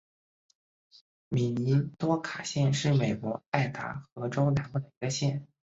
[1.29, 5.45] 米尼多卡县是美国爱达荷州南部的一个县。